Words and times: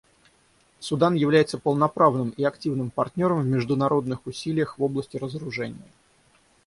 Судан 0.79 1.13
является 1.13 1.59
полноправным 1.59 2.29
и 2.31 2.43
активным 2.43 2.89
партнером 2.89 3.41
в 3.41 3.45
международных 3.45 4.25
усилиях 4.25 4.79
в 4.79 4.83
области 4.83 5.17
разоружения. 5.17 5.91